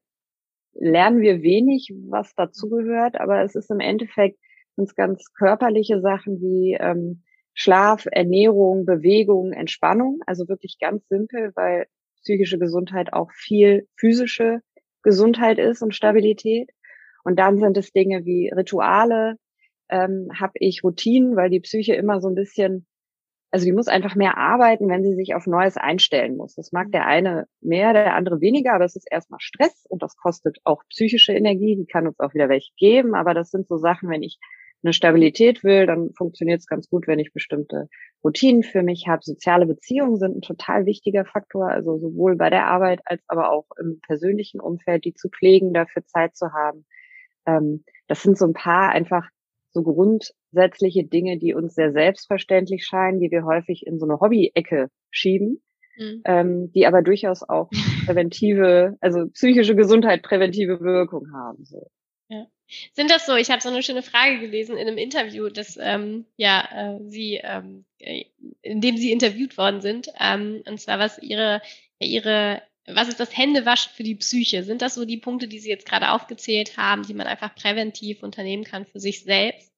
[0.74, 4.38] lernen wir wenig, was dazugehört, aber es ist im Endeffekt
[4.76, 7.24] uns ganz körperliche Sachen wie ähm,
[7.54, 10.20] Schlaf, Ernährung, Bewegung, Entspannung.
[10.26, 11.88] Also wirklich ganz simpel, weil
[12.22, 14.62] psychische Gesundheit auch viel physische
[15.06, 16.72] Gesundheit ist und Stabilität.
[17.24, 19.38] Und dann sind es Dinge wie Rituale,
[19.90, 22.86] ähm, habe ich Routinen, weil die Psyche immer so ein bisschen,
[23.52, 26.56] also die muss einfach mehr arbeiten, wenn sie sich auf Neues einstellen muss.
[26.56, 30.16] Das mag der eine mehr, der andere weniger, aber es ist erstmal Stress und das
[30.18, 33.78] kostet auch psychische Energie, die kann uns auch wieder welche geben, aber das sind so
[33.78, 34.40] Sachen, wenn ich
[34.84, 37.88] eine Stabilität will, dann funktioniert es ganz gut, wenn ich bestimmte
[38.24, 39.22] Routinen für mich habe.
[39.24, 43.66] Soziale Beziehungen sind ein total wichtiger Faktor, also sowohl bei der Arbeit als aber auch
[43.80, 46.86] im persönlichen Umfeld, die zu pflegen, dafür Zeit zu haben.
[47.48, 49.30] Ähm, das sind so ein paar einfach
[49.72, 54.90] so grundsätzliche Dinge, die uns sehr selbstverständlich scheinen, die wir häufig in so eine Hobby-Ecke
[55.10, 55.62] schieben.
[55.98, 56.22] Mhm.
[56.26, 57.70] Ähm, die aber durchaus auch
[58.06, 61.64] präventive, also psychische Gesundheit präventive Wirkung haben.
[61.64, 61.90] So.
[62.30, 62.48] Ja.
[62.94, 63.36] Sind das so?
[63.36, 67.40] Ich habe so eine schöne Frage gelesen in einem Interview, das ähm, ja äh, Sie,
[67.44, 68.26] ähm, äh,
[68.62, 70.10] in dem Sie interviewt worden sind.
[70.20, 71.62] Ähm, und zwar was Ihre
[72.00, 74.64] Ihre was ist das Händewaschen für die Psyche?
[74.64, 78.22] Sind das so die Punkte, die Sie jetzt gerade aufgezählt haben, die man einfach präventiv
[78.24, 79.75] unternehmen kann für sich selbst?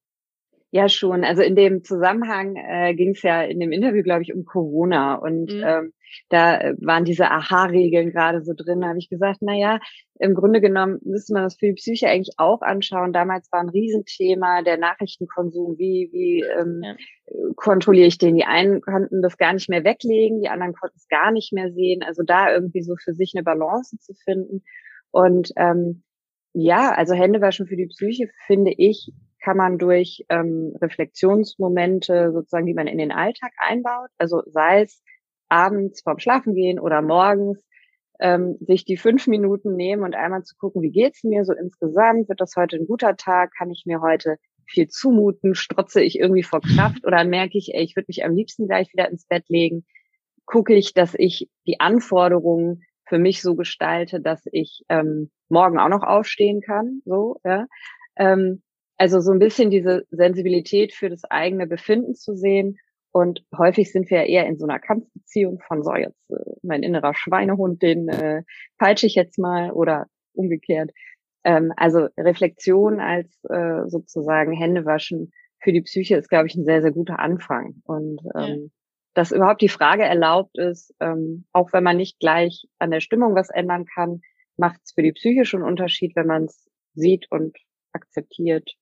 [0.71, 1.23] Ja, schon.
[1.23, 5.15] Also in dem Zusammenhang äh, ging es ja in dem Interview, glaube ich, um Corona.
[5.15, 5.63] Und mhm.
[5.65, 5.93] ähm,
[6.29, 8.81] da äh, waren diese Aha-Regeln gerade so drin.
[8.81, 9.79] Da habe ich gesagt, na ja,
[10.19, 13.13] im Grunde genommen müsste man das für die Psyche eigentlich auch anschauen.
[13.13, 15.77] Damals war ein Riesenthema der Nachrichtenkonsum.
[15.77, 16.95] Wie, wie ähm, ja.
[17.55, 18.35] kontrolliere ich den?
[18.35, 21.71] Die einen konnten das gar nicht mehr weglegen, die anderen konnten es gar nicht mehr
[21.71, 22.03] sehen.
[22.03, 24.63] Also da irgendwie so für sich eine Balance zu finden.
[25.11, 26.03] Und ähm,
[26.51, 29.13] ja, also Händewaschen für die Psyche finde ich
[29.47, 35.01] kann man durch ähm, Reflexionsmomente sozusagen, die man in den Alltag einbaut, also sei es
[35.47, 37.57] abends vorm Schlafengehen oder morgens,
[38.19, 42.27] ähm, sich die fünf Minuten nehmen und einmal zu gucken, wie geht's mir so insgesamt?
[42.27, 43.53] Wird das heute ein guter Tag?
[43.57, 45.55] Kann ich mir heute viel zumuten?
[45.55, 48.91] Strotze ich irgendwie vor Kraft oder merke ich, ey, ich würde mich am liebsten gleich
[48.91, 49.85] wieder ins Bett legen?
[50.45, 55.89] gucke ich, dass ich die Anforderungen für mich so gestalte, dass ich ähm, morgen auch
[55.89, 57.01] noch aufstehen kann.
[57.05, 57.67] So, ja.
[58.15, 58.63] Ähm,
[58.97, 62.77] also so ein bisschen diese Sensibilität für das eigene Befinden zu sehen.
[63.11, 66.83] Und häufig sind wir ja eher in so einer Kampfbeziehung von so jetzt äh, mein
[66.83, 68.43] innerer Schweinehund, den äh,
[68.77, 70.91] peitsche ich jetzt mal oder umgekehrt.
[71.43, 76.81] Ähm, also Reflexion als äh, sozusagen Händewaschen für die Psyche ist, glaube ich, ein sehr,
[76.81, 77.81] sehr guter Anfang.
[77.85, 78.67] Und ähm, ja.
[79.13, 83.35] dass überhaupt die Frage erlaubt ist, ähm, auch wenn man nicht gleich an der Stimmung
[83.35, 84.21] was ändern kann,
[84.57, 87.57] macht es für die Psyche schon einen Unterschied, wenn man es sieht und
[87.93, 88.75] akzeptiert.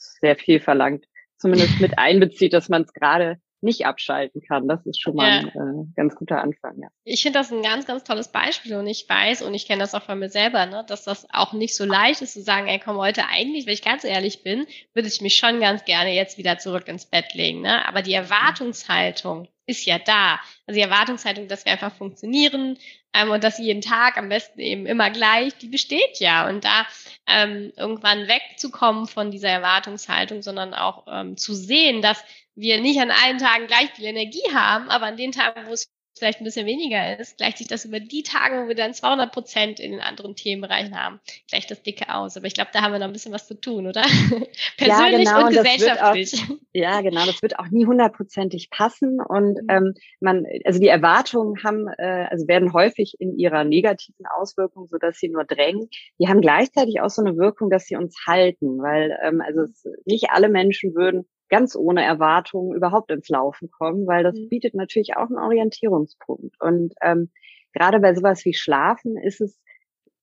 [0.00, 1.06] Sehr viel verlangt.
[1.36, 4.68] Zumindest mit einbezieht, dass man es gerade nicht abschalten kann.
[4.68, 5.38] Das ist schon mal ja.
[5.40, 6.80] ein äh, ganz guter Anfang.
[6.80, 6.88] Ja.
[7.04, 9.94] Ich finde das ein ganz, ganz tolles Beispiel und ich weiß und ich kenne das
[9.94, 12.80] auch von mir selber, ne, dass das auch nicht so leicht ist zu sagen, ey,
[12.82, 16.38] komm heute eigentlich, wenn ich ganz ehrlich bin, würde ich mich schon ganz gerne jetzt
[16.38, 17.60] wieder zurück ins Bett legen.
[17.62, 17.86] Ne?
[17.86, 20.40] Aber die Erwartungshaltung ist ja da.
[20.66, 22.76] Also die Erwartungshaltung, dass wir einfach funktionieren
[23.14, 26.48] ähm, und dass jeden Tag am besten eben immer gleich, die besteht ja.
[26.48, 26.86] Und da
[27.26, 32.22] ähm, irgendwann wegzukommen von dieser Erwartungshaltung, sondern auch ähm, zu sehen, dass
[32.60, 35.90] wir nicht an allen Tagen gleich viel Energie haben, aber an den Tagen, wo es
[36.20, 39.32] vielleicht ein bisschen weniger ist, gleicht sich das über die Tage, wo wir dann 200
[39.32, 41.18] Prozent in den anderen Themenbereichen haben,
[41.48, 42.36] gleicht das dicke aus.
[42.36, 44.02] Aber ich glaube, da haben wir noch ein bisschen was zu tun, oder?
[44.76, 46.34] Persönlich ja, genau, und gesellschaftlich.
[46.34, 49.70] Auch, ja, genau, das wird auch nie hundertprozentig passen und mhm.
[49.70, 54.98] ähm, man, also die Erwartungen haben, äh, also werden häufig in ihrer negativen Auswirkung, so
[54.98, 55.88] dass sie nur drängen.
[56.18, 59.84] Die haben gleichzeitig auch so eine Wirkung, dass sie uns halten, weil ähm, also es,
[60.04, 64.48] nicht alle Menschen würden ganz ohne Erwartungen überhaupt ins Laufen kommen, weil das mhm.
[64.48, 66.56] bietet natürlich auch einen Orientierungspunkt.
[66.60, 67.30] Und ähm,
[67.72, 69.60] gerade bei sowas wie Schlafen ist es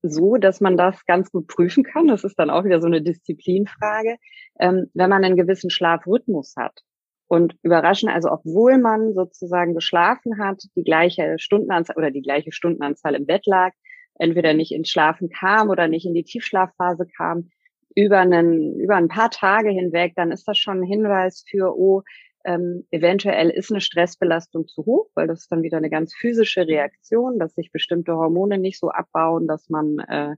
[0.01, 2.07] so, dass man das ganz gut prüfen kann.
[2.07, 4.17] Das ist dann auch wieder so eine Disziplinfrage,
[4.59, 6.81] ähm, wenn man einen gewissen Schlafrhythmus hat.
[7.29, 13.15] Und überraschen, also obwohl man sozusagen geschlafen hat, die gleiche Stundenanzahl oder die gleiche Stundenanzahl
[13.15, 13.73] im Bett lag,
[14.15, 17.49] entweder nicht ins Schlafen kam oder nicht in die Tiefschlafphase kam,
[17.97, 22.03] über, einen, über ein paar Tage hinweg, dann ist das schon ein Hinweis für, oh,
[22.45, 26.67] ähm, eventuell ist eine Stressbelastung zu hoch, weil das ist dann wieder eine ganz physische
[26.67, 30.35] Reaktion, dass sich bestimmte Hormone nicht so abbauen, dass man äh,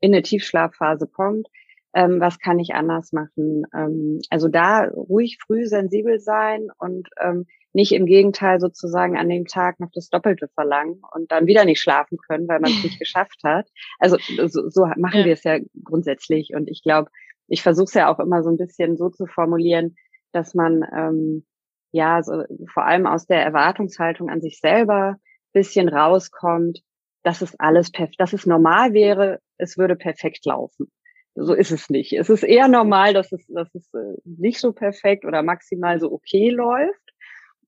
[0.00, 1.48] in eine Tiefschlafphase kommt.
[1.94, 3.64] Ähm, was kann ich anders machen?
[3.74, 9.46] Ähm, also da ruhig früh sensibel sein und ähm, nicht im Gegenteil sozusagen an dem
[9.46, 12.98] Tag noch das Doppelte verlangen und dann wieder nicht schlafen können, weil man es nicht
[12.98, 13.68] geschafft hat.
[13.98, 15.24] Also so, so machen ja.
[15.24, 17.10] wir es ja grundsätzlich und ich glaube,
[17.48, 19.96] ich versuche es ja auch immer so ein bisschen so zu formulieren,
[20.32, 21.46] dass man ähm,
[21.92, 25.16] ja so, vor allem aus der Erwartungshaltung an sich selber
[25.52, 26.80] bisschen rauskommt,
[27.22, 30.90] dass es alles perfekt, dass es normal wäre, es würde perfekt laufen.
[31.34, 32.12] So ist es nicht.
[32.12, 36.12] Es ist eher normal, dass es, dass es äh, nicht so perfekt oder maximal so
[36.12, 37.01] okay läuft.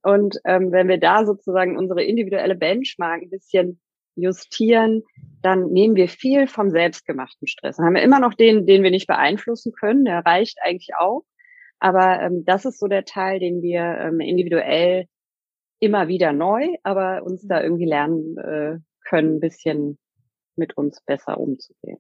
[0.05, 3.81] Und ähm, wenn wir da sozusagen unsere individuelle Benchmark ein bisschen
[4.17, 5.03] justieren,
[5.41, 7.77] dann nehmen wir viel vom selbstgemachten Stress.
[7.77, 11.25] Dann haben wir immer noch den, den wir nicht beeinflussen können, der reicht eigentlich auch.
[11.81, 15.07] Aber ähm, das ist so der Teil, den wir ähm, individuell
[15.81, 19.99] immer wieder neu, aber uns da irgendwie lernen äh, können, ein bisschen
[20.55, 21.99] mit uns besser umzugehen.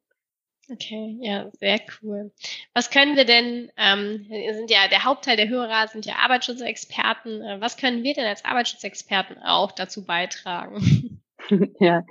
[0.70, 2.32] Okay, ja, sehr cool.
[2.72, 7.42] Was können wir denn, ähm, sind ja, der Hauptteil der Hörer sind ja Arbeitsschutzexperten.
[7.42, 11.20] Äh, was können wir denn als Arbeitsschutzexperten auch dazu beitragen?
[11.78, 12.04] Ja,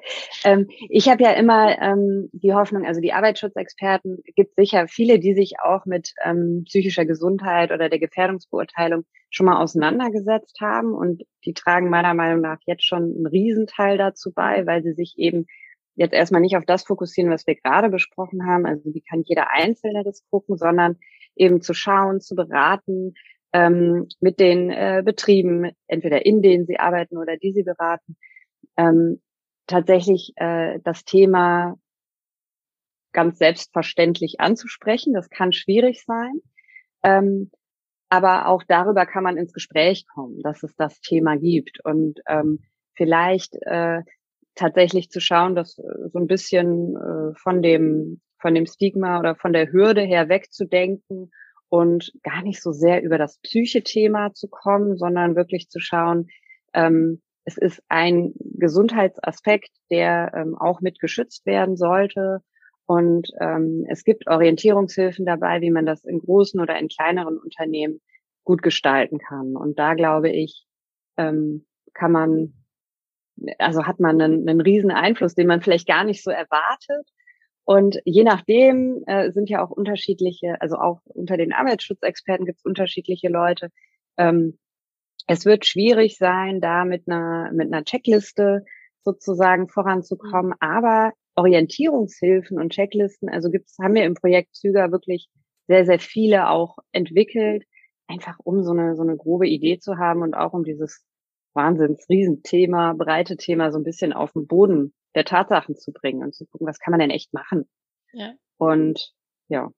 [0.43, 5.33] ähm, ich habe ja immer ähm, die Hoffnung, also die Arbeitsschutzexperten gibt sicher viele, die
[5.33, 11.55] sich auch mit ähm, psychischer Gesundheit oder der Gefährdungsbeurteilung schon mal auseinandergesetzt haben und die
[11.55, 15.47] tragen meiner Meinung nach jetzt schon einen Riesenteil dazu bei, weil sie sich eben
[15.95, 19.51] jetzt erstmal nicht auf das fokussieren, was wir gerade besprochen haben, also wie kann jeder
[19.51, 20.97] Einzelne das gucken, sondern
[21.35, 23.13] eben zu schauen, zu beraten
[23.53, 28.17] ähm, mit den äh, Betrieben, entweder in denen sie arbeiten oder die sie beraten,
[28.77, 29.21] ähm,
[29.67, 31.75] tatsächlich äh, das Thema
[33.13, 35.13] ganz selbstverständlich anzusprechen.
[35.13, 36.41] Das kann schwierig sein.
[37.03, 37.51] Ähm,
[38.09, 41.83] aber auch darüber kann man ins Gespräch kommen, dass es das Thema gibt.
[41.83, 42.59] Und ähm,
[42.93, 44.01] vielleicht äh,
[44.55, 49.35] tatsächlich zu schauen, dass äh, so ein bisschen äh, von dem von dem Stigma oder
[49.35, 51.31] von der Hürde her wegzudenken
[51.69, 56.27] und gar nicht so sehr über das Psyche-Thema zu kommen, sondern wirklich zu schauen,
[56.73, 62.41] ähm, es ist ein Gesundheitsaspekt, der ähm, auch mit geschützt werden sollte.
[62.85, 68.01] Und ähm, es gibt Orientierungshilfen dabei, wie man das in großen oder in kleineren Unternehmen
[68.43, 69.55] gut gestalten kann.
[69.55, 70.65] Und da glaube ich,
[71.17, 72.62] ähm, kann man
[73.57, 77.07] also hat man einen, einen riesen Einfluss, den man vielleicht gar nicht so erwartet.
[77.65, 82.65] Und je nachdem äh, sind ja auch unterschiedliche, also auch unter den Arbeitsschutzexperten gibt es
[82.65, 83.69] unterschiedliche Leute,
[84.17, 84.59] ähm,
[85.27, 88.65] es wird schwierig sein, da mit einer, mit einer Checkliste
[89.03, 90.57] sozusagen voranzukommen, mhm.
[90.59, 95.29] aber Orientierungshilfen und Checklisten, also gibt's, haben wir im Projekt Züger wirklich
[95.67, 97.63] sehr, sehr viele auch entwickelt,
[98.07, 101.03] einfach um so eine, so eine grobe Idee zu haben und auch um dieses
[101.53, 106.33] Wahnsinns Riesenthema, breite Thema so ein bisschen auf den Boden der Tatsachen zu bringen und
[106.33, 107.69] zu gucken, was kann man denn echt machen.
[108.13, 108.33] Ja.
[108.57, 109.13] Und
[109.47, 109.69] ja,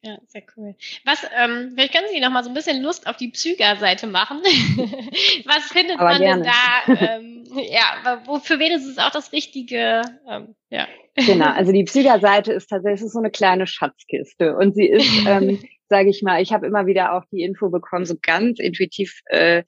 [0.00, 0.76] ja, sehr cool.
[1.04, 4.38] Was, ähm, vielleicht können Sie noch mal so ein bisschen Lust auf die Psyga-Seite machen.
[5.44, 6.42] Was findet Aber man gerne.
[6.44, 7.08] denn da?
[7.18, 10.02] Ähm, ja, wo, für wen ist es auch das Richtige?
[10.28, 10.86] Ähm, ja.
[11.14, 15.60] Genau, also die Psyga-Seite ist tatsächlich ist so eine kleine Schatzkiste und sie ist, ähm,
[15.88, 19.64] sage ich mal, ich habe immer wieder auch die Info bekommen, so ganz intuitiv äh,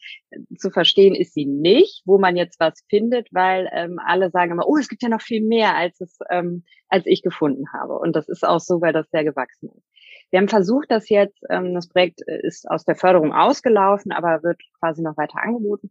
[0.57, 4.69] zu verstehen ist sie nicht, wo man jetzt was findet, weil ähm, alle sagen immer,
[4.69, 7.99] oh, es gibt ja noch viel mehr, als es ähm, als ich gefunden habe.
[7.99, 9.87] Und das ist auch so, weil das sehr gewachsen ist.
[10.31, 14.43] Wir haben versucht, das jetzt, ähm, das Projekt äh, ist aus der Förderung ausgelaufen, aber
[14.43, 15.91] wird quasi noch weiter angeboten.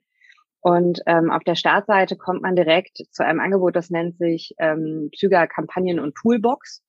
[0.61, 5.09] Und ähm, auf der Startseite kommt man direkt zu einem Angebot, das nennt sich ähm,
[5.15, 6.83] Züger Kampagnen und Toolbox.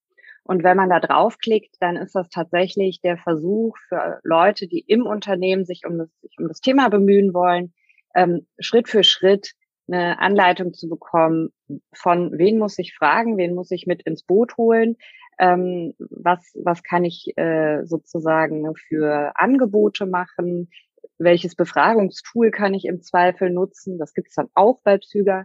[0.50, 5.06] Und wenn man da draufklickt, dann ist das tatsächlich der Versuch für Leute, die im
[5.06, 7.72] Unternehmen sich um das, sich um das Thema bemühen wollen,
[8.16, 9.52] ähm, Schritt für Schritt
[9.86, 11.50] eine Anleitung zu bekommen,
[11.94, 14.96] von wen muss ich fragen, wen muss ich mit ins Boot holen,
[15.38, 20.68] ähm, was, was kann ich äh, sozusagen für Angebote machen,
[21.16, 25.44] welches Befragungstool kann ich im Zweifel nutzen, das gibt es dann auch bei Psyga,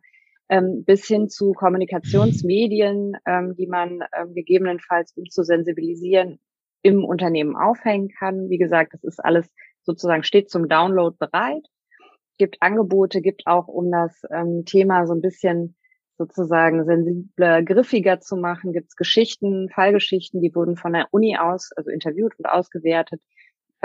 [0.50, 6.40] ähm, bis hin zu Kommunikationsmedien, ähm, die man ähm, gegebenenfalls, um zu sensibilisieren,
[6.82, 8.50] im Unternehmen aufhängen kann.
[8.50, 9.50] Wie gesagt, das ist alles
[9.84, 11.66] sozusagen steht zum Download bereit.
[12.38, 15.76] Gibt Angebote, gibt auch um das ähm, Thema so ein bisschen
[16.18, 21.72] sozusagen sensibler, griffiger zu machen, gibt es Geschichten, Fallgeschichten, die wurden von der Uni aus,
[21.76, 23.22] also interviewt und ausgewertet,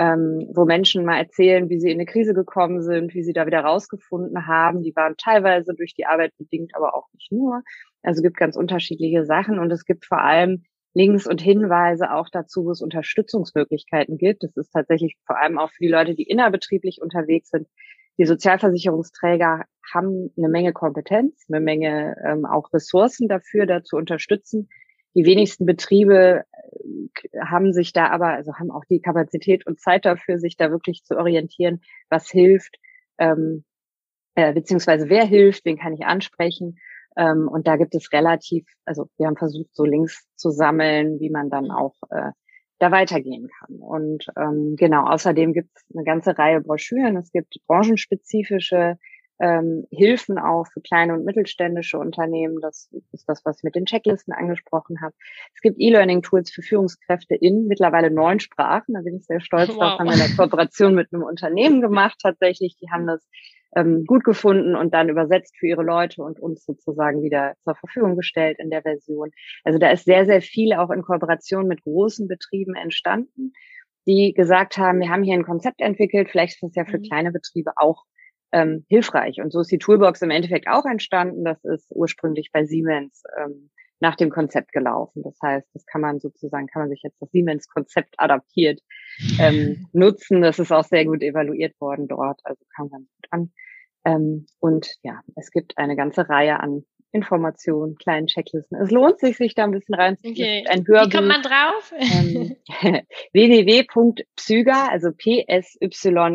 [0.01, 3.45] ähm, wo Menschen mal erzählen, wie sie in eine Krise gekommen sind, wie sie da
[3.45, 4.81] wieder rausgefunden haben.
[4.81, 7.61] Die waren teilweise durch die Arbeit bedingt, aber auch nicht nur.
[8.01, 10.63] Also gibt ganz unterschiedliche Sachen und es gibt vor allem
[10.95, 14.41] Links und Hinweise auch dazu, wo es Unterstützungsmöglichkeiten gibt.
[14.41, 17.67] Das ist tatsächlich vor allem auch für die Leute, die innerbetrieblich unterwegs sind,
[18.17, 24.67] die Sozialversicherungsträger haben eine Menge Kompetenz, eine Menge ähm, auch Ressourcen dafür, da zu unterstützen.
[25.15, 30.05] Die wenigsten Betriebe äh, haben sich da aber, also haben auch die Kapazität und Zeit
[30.05, 32.77] dafür, sich da wirklich zu orientieren, was hilft,
[33.17, 33.63] ähm,
[34.35, 36.77] äh, beziehungsweise wer hilft, wen kann ich ansprechen.
[37.17, 41.29] Ähm, und da gibt es relativ, also wir haben versucht, so Links zu sammeln, wie
[41.29, 42.31] man dann auch äh,
[42.79, 43.75] da weitergehen kann.
[43.77, 47.17] Und ähm, genau, außerdem gibt es eine ganze Reihe Broschüren.
[47.17, 48.97] Es gibt branchenspezifische
[49.41, 52.59] ähm, Hilfen auch für kleine und mittelständische Unternehmen.
[52.61, 55.15] Das ist das, was ich mit den Checklisten angesprochen habe.
[55.55, 58.93] Es gibt E-Learning-Tools für Führungskräfte in mittlerweile neun Sprachen.
[58.93, 59.77] Da bin ich sehr stolz wow.
[59.77, 59.99] drauf.
[59.99, 62.77] Haben wir eine Kooperation mit einem Unternehmen gemacht tatsächlich.
[62.79, 63.27] Die haben das
[63.75, 68.15] ähm, gut gefunden und dann übersetzt für ihre Leute und uns sozusagen wieder zur Verfügung
[68.15, 69.31] gestellt in der Version.
[69.63, 73.53] Also da ist sehr, sehr viel auch in Kooperation mit großen Betrieben entstanden,
[74.05, 77.03] die gesagt haben, wir haben hier ein Konzept entwickelt, vielleicht ist das ja für mhm.
[77.03, 78.03] kleine Betriebe auch
[78.51, 79.41] ähm, hilfreich.
[79.41, 81.43] Und so ist die Toolbox im Endeffekt auch entstanden.
[81.43, 85.23] Das ist ursprünglich bei Siemens ähm, nach dem Konzept gelaufen.
[85.23, 88.81] Das heißt, das kann man sozusagen, kann man sich jetzt das Siemens-Konzept adaptiert
[89.39, 90.41] ähm, nutzen.
[90.41, 93.51] Das ist auch sehr gut evaluiert worden dort, also kam ganz gut an.
[94.03, 96.83] Ähm, und ja, es gibt eine ganze Reihe an
[97.13, 98.79] Informationen, kleinen Checklisten.
[98.81, 100.33] Es lohnt sich, sich da ein bisschen reinzuziehen.
[100.33, 100.65] Okay.
[100.67, 101.07] Ein Hörbuch.
[101.07, 101.93] Wie kommt man drauf?
[101.99, 102.55] ähm,
[103.33, 106.25] www.psyga, also psyga.info.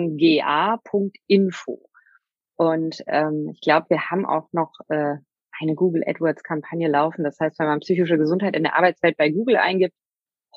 [2.57, 5.17] Und ähm, ich glaube, wir haben auch noch äh,
[5.61, 7.25] eine Google AdWords Kampagne laufen.
[7.25, 9.95] Das heißt, wenn man psychische Gesundheit in der Arbeitswelt bei Google eingibt,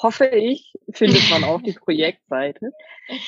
[0.01, 2.71] hoffe ich, findet man auch die Projektseite.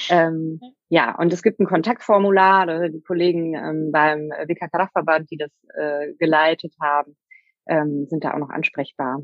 [0.10, 6.14] Ähm, ja, und es gibt ein Kontaktformular, die Kollegen ähm, beim WKK-Verband, die das äh,
[6.18, 7.16] geleitet haben,
[7.68, 9.22] ähm, sind da auch noch ansprechbar.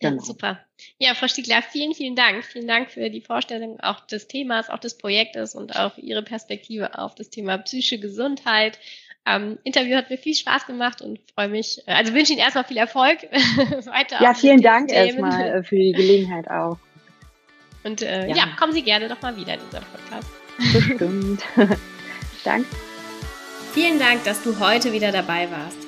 [0.00, 0.22] Genau.
[0.22, 0.60] Super.
[0.98, 2.44] Ja, Frau Stiegler, vielen, vielen Dank.
[2.44, 6.98] Vielen Dank für die Vorstellung auch des Themas, auch des Projektes und auch Ihre Perspektive
[6.98, 8.78] auf das Thema psychische Gesundheit.
[9.26, 12.64] Ähm, Interview hat mir viel Spaß gemacht und freue mich, äh, also wünsche Ihnen erstmal
[12.64, 13.22] viel Erfolg
[13.86, 14.22] weiter.
[14.22, 15.06] Ja, vielen Dank Themen.
[15.06, 16.78] erstmal äh, für die Gelegenheit auch.
[17.82, 18.36] Und äh, ja.
[18.36, 18.46] ja.
[18.58, 20.28] kommen Sie gerne doch mal wieder in unserem Podcast.
[20.72, 21.42] Bestimmt.
[22.44, 22.68] Danke.
[23.72, 25.87] Vielen Dank, dass du heute wieder dabei warst.